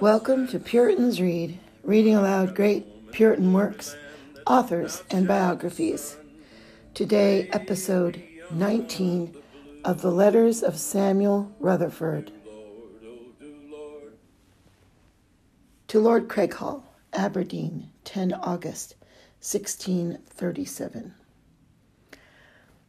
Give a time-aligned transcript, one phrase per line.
[0.00, 3.96] Welcome to Puritans Read, reading aloud great Puritan works,
[4.46, 6.16] authors, and biographies.
[6.92, 9.34] Today, episode 19
[9.84, 12.30] of the Letters of Samuel Rutherford.
[15.88, 18.96] To Lord Craighall, Aberdeen, 10 August
[19.40, 21.14] 1637.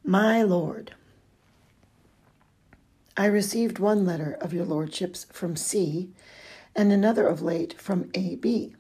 [0.03, 0.93] My Lord,
[3.19, 6.11] I received one letter of your lordship's from C
[6.75, 8.75] and another of late from A.B.,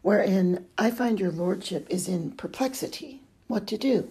[0.00, 4.10] wherein I find your lordship is in perplexity what to do.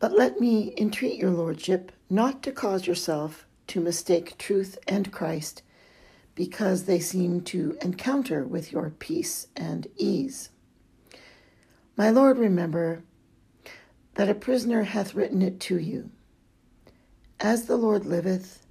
[0.00, 5.62] But let me entreat your lordship not to cause yourself to mistake truth and Christ,
[6.34, 10.50] because they seem to encounter with your peace and ease.
[11.96, 13.02] My lord, remember
[14.14, 16.10] that a prisoner hath written it to you.
[17.40, 18.66] As the Lord liveth,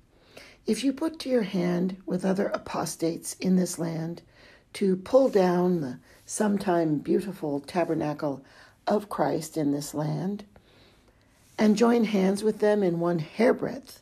[0.65, 4.21] if you put to your hand with other apostates in this land
[4.73, 8.43] to pull down the sometime beautiful tabernacle
[8.85, 10.43] of Christ in this land,
[11.57, 14.01] and join hands with them in one hairbreadth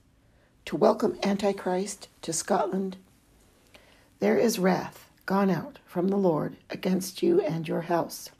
[0.65, 2.97] to welcome Antichrist to Scotland,
[4.19, 8.31] there is wrath gone out from the Lord against you and your house.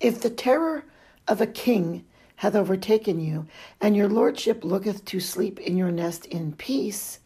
[0.00, 0.84] If the terror
[1.28, 2.06] of a king
[2.36, 3.46] hath overtaken you,
[3.80, 7.20] and your lordship looketh to sleep in your nest in peace,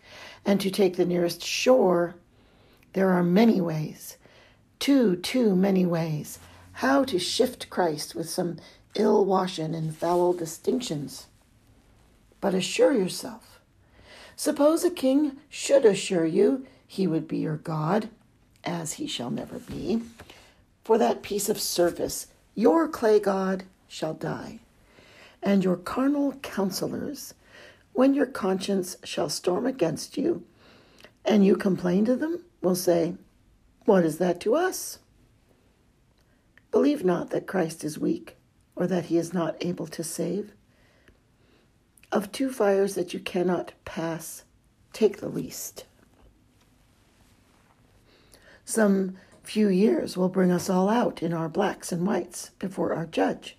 [0.44, 2.14] and to take the nearest shore,
[2.92, 4.16] there are many ways,
[4.78, 6.38] too, too many ways,
[6.72, 8.58] how to shift Christ with some
[8.94, 11.26] ill washen and foul distinctions.
[12.40, 13.60] But assure yourself.
[14.36, 18.08] Suppose a king should assure you he would be your God,
[18.62, 20.02] as he shall never be,
[20.84, 24.60] for that piece of surface, your clay God shall die
[25.42, 27.34] and your carnal counselors,
[27.92, 30.44] when your conscience shall storm against you,
[31.24, 33.14] and you complain to them, will say,
[33.84, 34.98] What is that to us?
[36.70, 38.36] Believe not that Christ is weak,
[38.76, 40.52] or that he is not able to save.
[42.10, 44.44] Of two fires that you cannot pass,
[44.92, 45.84] take the least.
[48.64, 53.06] Some few years will bring us all out in our blacks and whites before our
[53.06, 53.57] judge.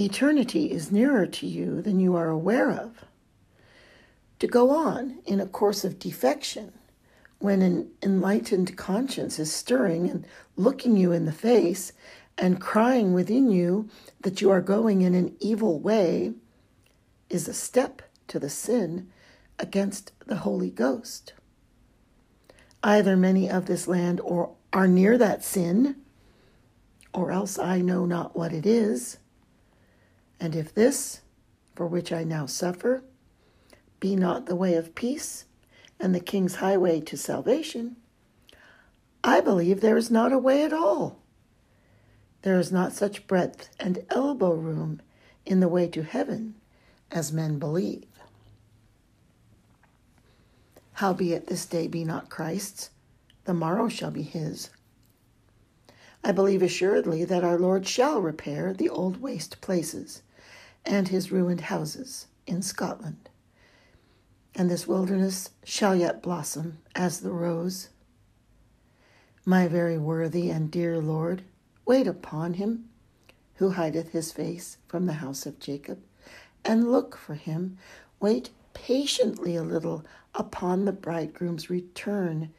[0.00, 3.04] Eternity is nearer to you than you are aware of.
[4.38, 6.72] To go on in a course of defection
[7.38, 11.92] when an enlightened conscience is stirring and looking you in the face
[12.38, 13.90] and crying within you
[14.22, 16.32] that you are going in an evil way
[17.28, 19.10] is a step to the sin
[19.58, 21.34] against the Holy Ghost.
[22.82, 25.96] Either many of this land or are near that sin,
[27.12, 29.18] or else I know not what it is.
[30.40, 31.20] And if this,
[31.76, 33.04] for which I now suffer,
[34.00, 35.44] be not the way of peace
[36.00, 37.96] and the king's highway to salvation,
[39.22, 41.18] I believe there is not a way at all.
[42.40, 45.02] There is not such breadth and elbow room
[45.44, 46.54] in the way to heaven
[47.10, 48.06] as men believe.
[50.94, 52.90] Howbeit this day be not Christ's,
[53.44, 54.70] the morrow shall be his.
[56.24, 60.22] I believe assuredly that our Lord shall repair the old waste places
[60.84, 63.28] and his ruined houses in Scotland.
[64.54, 67.90] And this wilderness shall yet blossom as the rose.
[69.44, 71.42] My very worthy and dear Lord,
[71.86, 72.90] wait upon him
[73.60, 76.02] who hideth his face from the house of Jacob,
[76.64, 77.76] and look for him.
[78.18, 80.02] Wait patiently a little
[80.34, 82.50] upon the bridegroom's return,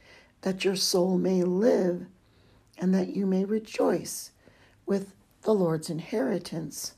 [0.42, 2.06] that your soul may live,
[2.78, 4.30] and that you may rejoice
[4.86, 6.94] with the Lord's inheritance.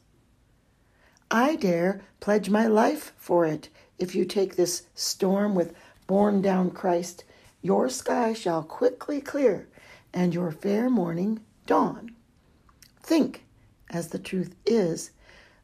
[1.36, 3.70] I dare pledge my life for it.
[3.98, 5.74] If you take this storm with
[6.06, 7.24] borne down Christ,
[7.64, 9.68] your sky shall quickly clear
[10.14, 12.12] and your fair morning dawn.
[13.02, 13.46] Think,
[13.90, 15.10] as the truth is,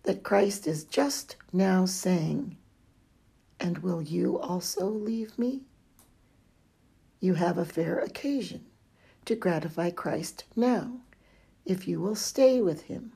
[0.04, 2.58] that Christ is just now saying,
[3.60, 5.62] And will you also leave me?
[7.20, 8.66] You have a fair occasion
[9.26, 11.02] to gratify Christ now,
[11.64, 13.12] if you will stay with him.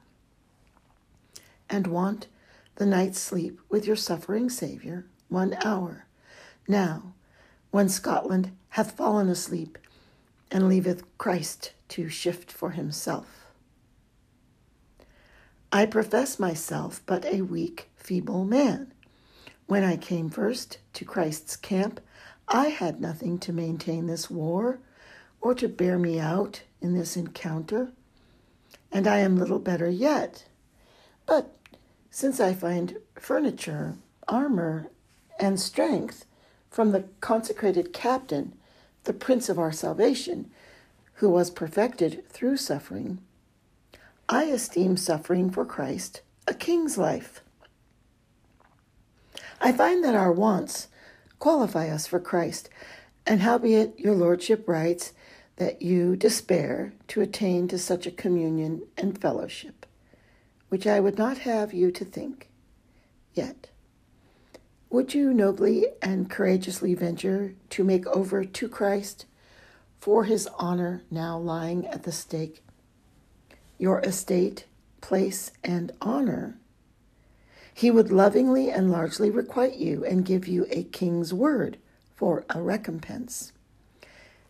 [1.68, 2.28] And want
[2.76, 6.06] the night's sleep with your suffering Saviour one hour.
[6.68, 7.14] Now,
[7.72, 9.78] when Scotland hath fallen asleep,
[10.54, 13.48] and leaveth Christ to shift for himself.
[15.72, 18.94] I profess myself but a weak, feeble man.
[19.66, 22.00] When I came first to Christ's camp,
[22.48, 24.80] I had nothing to maintain this war
[25.42, 27.92] or to bear me out in this encounter,
[28.92, 30.46] and I am little better yet.
[31.26, 31.56] But
[32.16, 33.96] since I find furniture,
[34.28, 34.86] armor,
[35.40, 36.26] and strength
[36.70, 38.54] from the consecrated captain,
[39.06, 40.52] the Prince of our salvation,
[41.16, 43.18] who was perfected through suffering,
[44.30, 47.42] I esteem suffering for Christ a king's life.
[49.60, 50.90] I find that our wants
[51.40, 52.70] qualify us for Christ,
[53.26, 55.14] and howbeit your lordship writes
[55.56, 59.88] that you despair to attain to such a communion and fellowship,
[60.74, 62.50] which I would not have you to think.
[63.36, 63.70] Yet,
[64.90, 69.28] would you nobly and courageously venture to make over to Christ,
[70.00, 72.64] for his honor now lying at the stake,
[73.78, 74.66] your estate,
[75.00, 76.58] place, and honor?
[77.72, 81.78] He would lovingly and largely requite you and give you a king's word
[82.16, 83.54] for a recompense.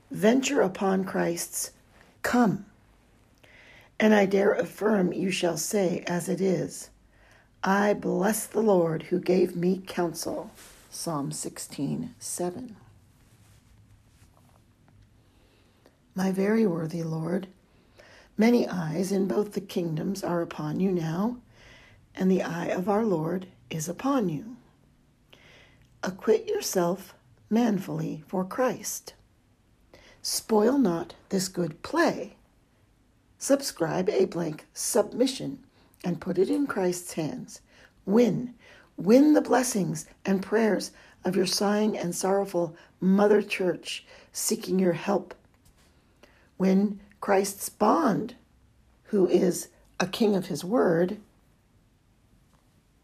[0.10, 1.72] Venture upon Christ's
[2.22, 2.66] come.
[4.04, 6.90] And I dare affirm you shall say, as it is,
[7.64, 10.52] I bless the Lord who gave me counsel.
[10.90, 12.76] Psalm 16, 7.
[16.16, 17.48] My very worthy Lord,
[18.38, 21.38] many eyes in both the kingdoms are upon you now,
[22.14, 24.58] and the eye of our Lord is upon you.
[26.04, 27.16] Acquit yourself
[27.50, 29.14] manfully for Christ.
[30.22, 32.36] Spoil not this good play.
[33.44, 35.60] Subscribe a blank submission
[36.02, 37.60] and put it in Christ's hands.
[38.06, 38.54] Win,
[38.96, 40.92] win the blessings and prayers
[41.26, 45.36] of your sighing and sorrowful Mother Church seeking your help.
[46.58, 48.36] Win Christ's bond,
[49.08, 49.68] who is
[50.00, 51.18] a king of his word,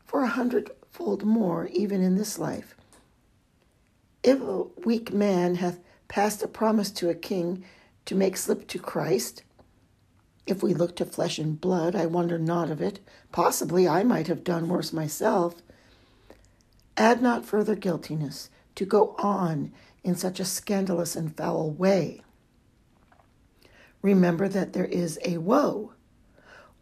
[0.05, 2.75] for a hundredfold more, even in this life.
[4.23, 7.65] If a weak man hath passed a promise to a king
[8.05, 9.43] to make slip to Christ,
[10.49, 12.99] if we look to flesh and blood, I wonder not of it.
[13.31, 15.61] Possibly I might have done worse myself.
[16.97, 19.71] Add not further guiltiness to go on
[20.03, 22.23] in such a scandalous and foul way.
[24.01, 25.93] Remember that there is a woe.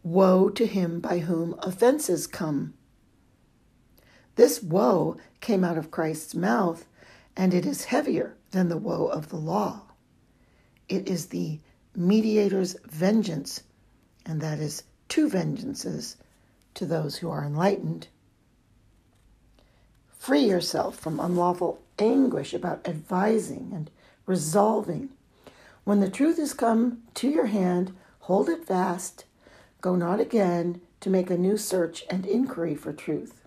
[0.02, 2.72] Woe to him by whom offenses come.
[4.36, 6.86] This woe came out of Christ's mouth,
[7.36, 9.82] and it is heavier than the woe of the law.
[10.88, 11.60] It is the
[11.98, 13.62] mediator's vengeance,
[14.24, 16.16] and that is two vengeances
[16.74, 18.06] to those who are enlightened.
[20.18, 23.90] Free yourself from unlawful anguish about advising and
[24.26, 25.08] resolving.
[25.84, 29.24] When the truth is come to your hand, hold it fast.
[29.80, 33.42] Go not again to make a new search and inquiry for truth.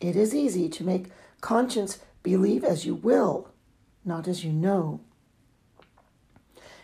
[0.00, 1.10] It is easy to make
[1.40, 3.48] conscience believe as you will,
[4.04, 5.00] not as you know.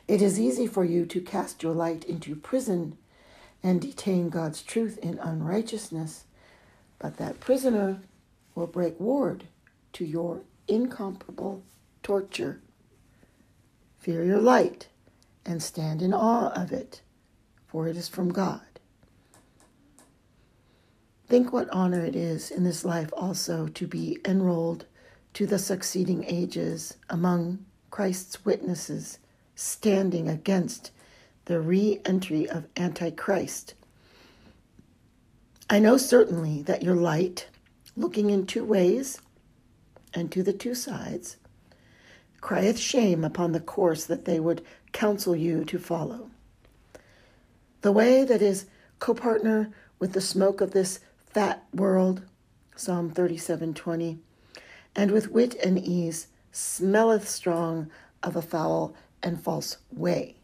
[0.07, 2.99] It is easy for you to cast your light into prison
[3.63, 6.25] and detain God's truth in unrighteousness,
[6.99, 8.01] but that prisoner
[8.55, 9.45] will break ward
[9.95, 11.63] to your incomparable
[12.03, 12.61] torture.
[13.99, 14.89] Fear your light
[15.47, 17.01] and stand in awe of it,
[17.67, 18.61] for it is from God.
[21.27, 24.85] Think what honor it is in this life also to be enrolled
[25.33, 29.19] to the succeeding ages among Christ's witnesses,
[29.55, 30.91] standing against
[31.47, 33.75] the re entry of Antichrist.
[35.69, 37.49] I know certainly that your light,
[37.97, 39.21] looking in two ways
[40.13, 41.37] and to the two sides,
[42.41, 46.31] crieth shame upon the course that they would counsel you to follow.
[47.81, 48.67] The way that is
[49.01, 52.23] copartner with the smoke of this fat world,
[52.77, 54.19] Psalm 37:20,
[54.95, 57.91] and with wit and ease smelleth strong
[58.23, 60.37] of a foul and false way.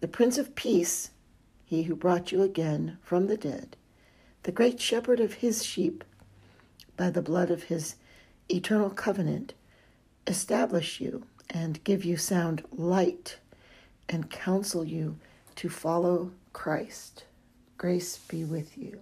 [0.00, 1.12] The Prince of Peace,
[1.64, 3.76] he who brought you again from the dead,
[4.42, 6.02] the great shepherd of his sheep,
[6.96, 7.94] by the blood of his
[8.50, 9.54] eternal covenant,
[10.26, 13.38] establish you and give you sound light
[14.08, 15.16] and counsel you
[15.54, 17.24] to follow Christ.
[17.78, 19.00] Grace be with you.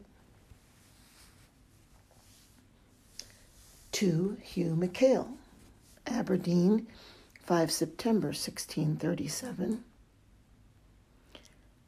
[3.93, 5.29] to Hugh McKail,
[6.07, 6.87] Aberdeen,
[7.43, 9.83] 5 September 1637.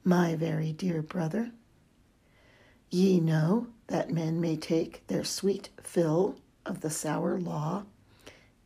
[0.03, 1.53] My very dear brother,
[2.91, 7.85] ye know that men may take their sweet fill of the sour law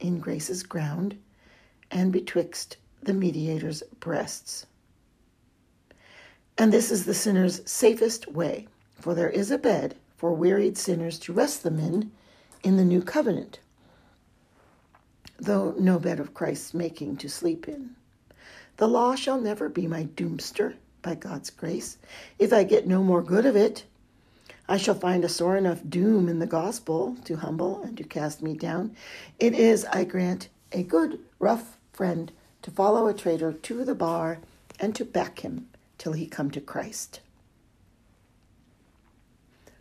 [0.01, 1.19] in grace's ground
[1.91, 4.65] and betwixt the mediator's breasts.
[6.57, 8.67] And this is the sinner's safest way,
[8.99, 12.13] for there is a bed for wearied sinners to rest them in
[12.65, 13.61] in the new covenant,
[15.39, 17.95] though no bed of Christ's making to sleep in.
[18.77, 21.97] The law shall never be my doomster, by God's grace,
[22.39, 23.85] if I get no more good of it.
[24.69, 28.43] I shall find a sore enough doom in the gospel to humble and to cast
[28.43, 28.95] me down.
[29.39, 32.31] It is, I grant, a good, rough friend
[32.63, 34.41] to follow a traitor to the bar
[34.79, 37.21] and to back him till he come to Christ.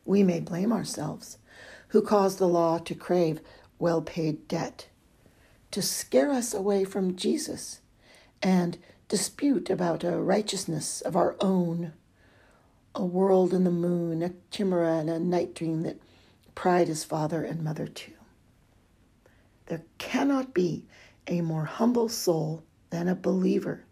[0.06, 1.38] We may blame ourselves
[1.90, 3.42] who cause the law to crave
[3.80, 4.88] well paid debt,
[5.72, 7.82] to scare us away from Jesus,
[8.42, 11.94] and dispute about a righteousness of our own,
[12.94, 16.00] a world and the moon, a chimera and a night dream that
[16.56, 18.14] pride is father and mother too.
[19.68, 20.86] There cannot be
[21.28, 23.84] a more humble soul than a believer.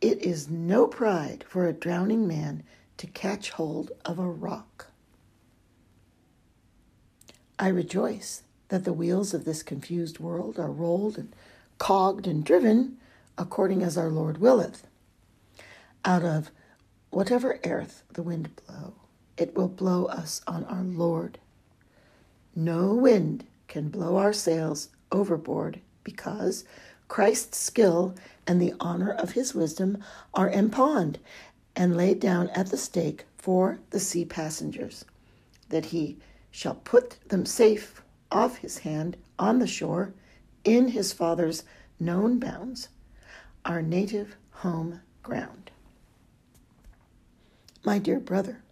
[0.00, 2.64] It is no pride for a drowning man
[2.96, 4.88] to catch hold of a rock.
[7.58, 11.34] I rejoice that the wheels of this confused world are rolled and
[11.78, 12.96] cogged and driven
[13.36, 14.86] according as our Lord willeth.
[16.04, 16.50] Out of
[17.10, 18.94] whatever earth the wind blow,
[19.36, 21.38] it will blow us on our Lord.
[22.54, 26.64] No wind can blow our sails overboard because
[27.08, 28.14] Christ's skill
[28.46, 29.98] and the honor of his wisdom
[30.32, 31.18] are impawned
[31.74, 35.04] and laid down at the stake for the sea passengers,
[35.70, 36.18] that he
[36.52, 40.12] shall put them safe off his hand on the shore
[40.64, 41.64] in his father's
[41.98, 42.88] known bounds,
[43.64, 45.70] our native home ground.
[47.84, 48.62] My dear brother,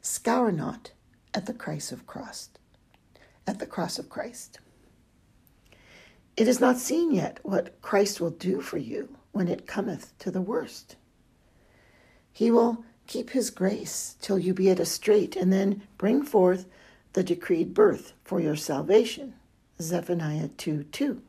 [0.00, 0.92] scour not
[1.34, 2.58] at the Christ of Christ,
[3.46, 4.60] at the cross of Christ.
[6.36, 10.30] It is not seen yet what Christ will do for you when it cometh to
[10.30, 10.96] the worst.
[12.32, 16.66] He will keep his grace till you be at a strait, and then bring forth
[17.16, 19.32] the decreed birth for your salvation.
[19.80, 21.22] Zephaniah 2 2.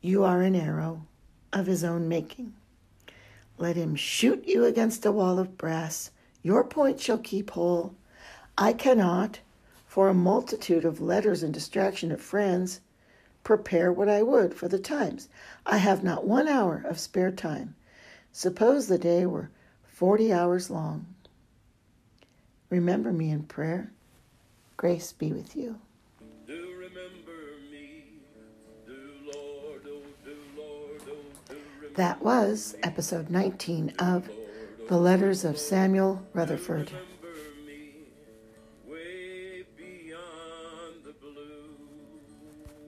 [0.00, 1.06] You are an arrow
[1.52, 2.52] of his own making.
[3.56, 6.10] Let him shoot you against a wall of brass.
[6.42, 7.94] Your point shall keep whole.
[8.58, 9.38] I cannot,
[9.86, 12.80] for a multitude of letters and distraction of friends,
[13.44, 15.28] prepare what I would for the times.
[15.64, 17.76] I have not one hour of spare time.
[18.32, 19.50] Suppose the day were
[19.84, 21.06] forty hours long.
[22.70, 23.92] Remember me in prayer
[24.76, 25.78] Grace be with you.
[31.96, 34.28] that was episode 19 of
[34.88, 36.92] The Letters of Samuel Rutherford.